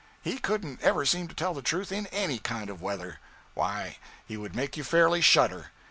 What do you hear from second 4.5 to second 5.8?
make you fairly shudder.